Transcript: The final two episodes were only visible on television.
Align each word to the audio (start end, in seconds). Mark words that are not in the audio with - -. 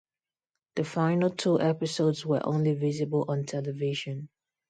The 0.77 0.83
final 0.83 1.29
two 1.29 1.59
episodes 1.61 2.25
were 2.25 2.41
only 2.43 2.73
visible 2.73 3.25
on 3.27 3.45
television. 3.45 4.29